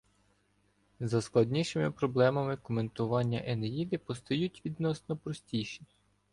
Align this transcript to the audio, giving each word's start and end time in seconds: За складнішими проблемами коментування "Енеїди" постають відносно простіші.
За 0.99 1.21
складнішими 1.21 1.91
проблемами 1.91 2.57
коментування 2.57 3.41
"Енеїди" 3.45 3.97
постають 3.97 4.61
відносно 4.65 5.17
простіші. 5.17 5.81